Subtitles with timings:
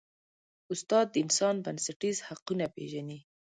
[0.73, 3.19] استاد د انسان بنسټیز حقونه پېژني.